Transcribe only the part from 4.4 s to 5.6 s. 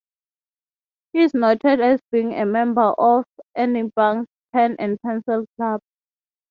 "Pen and Pencil